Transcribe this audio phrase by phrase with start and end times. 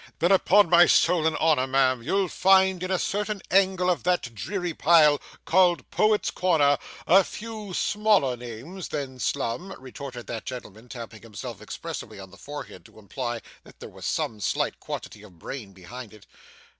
[0.17, 4.33] 'Then upon my soul and honour, ma'am, you'll find in a certain angle of that
[4.33, 11.21] dreary pile, called Poets' Corner, a few smaller names than Slum,' retorted that gentleman, tapping
[11.21, 15.71] himself expressively on the forehead to imply that there was some slight quantity of brain
[15.71, 16.25] behind it.